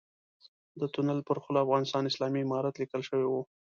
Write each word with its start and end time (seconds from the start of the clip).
د 0.79 0.81
تونل 0.93 1.19
پر 1.27 1.37
خوله 1.43 1.59
افغانستان 1.65 2.03
اسلامي 2.07 2.41
امارت 2.43 2.73
ليکل 2.81 3.01
شوی 3.09 3.25
و. 3.27 3.33